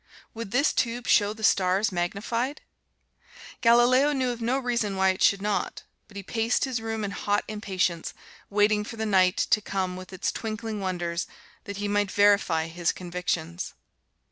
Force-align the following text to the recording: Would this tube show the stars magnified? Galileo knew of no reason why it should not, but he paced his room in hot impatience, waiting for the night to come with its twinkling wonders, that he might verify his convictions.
Would 0.33 0.49
this 0.49 0.73
tube 0.73 1.07
show 1.07 1.31
the 1.31 1.43
stars 1.43 1.91
magnified? 1.91 2.61
Galileo 3.61 4.13
knew 4.13 4.31
of 4.31 4.41
no 4.41 4.57
reason 4.57 4.95
why 4.95 5.09
it 5.09 5.21
should 5.21 5.43
not, 5.43 5.83
but 6.07 6.17
he 6.17 6.23
paced 6.23 6.65
his 6.65 6.81
room 6.81 7.03
in 7.03 7.11
hot 7.11 7.43
impatience, 7.47 8.15
waiting 8.49 8.83
for 8.83 8.95
the 8.95 9.05
night 9.05 9.37
to 9.37 9.61
come 9.61 9.95
with 9.95 10.11
its 10.11 10.31
twinkling 10.31 10.79
wonders, 10.79 11.27
that 11.65 11.77
he 11.77 11.87
might 11.87 12.09
verify 12.09 12.65
his 12.65 12.91
convictions. 12.91 13.75